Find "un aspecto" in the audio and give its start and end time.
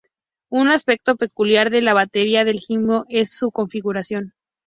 0.49-1.15